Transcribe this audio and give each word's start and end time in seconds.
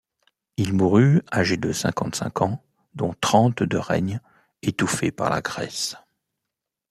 Il 0.57 0.73
mourut 0.73 1.21
âgé 1.31 1.57
de 1.57 1.71
cinquante-cinq 1.71 2.41
ans 2.41 2.63
dont 2.95 3.13
trente 3.21 3.61
de 3.61 3.77
règne, 3.77 4.19
étouffé 4.63 5.11
par 5.11 5.29
la 5.29 5.41
graisse. 5.41 5.95